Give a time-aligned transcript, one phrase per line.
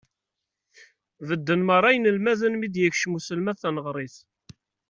[1.27, 4.15] Bedden merra yinelmaden mi d-yekcem uselmad taneɣrit.